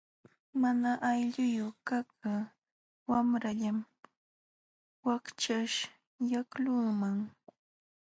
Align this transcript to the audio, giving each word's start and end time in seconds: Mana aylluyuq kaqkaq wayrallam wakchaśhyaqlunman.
Mana 0.61 0.91
aylluyuq 1.09 1.75
kaqkaq 1.87 2.47
wayrallam 3.09 3.77
wakchaśhyaqlunman. 5.05 7.17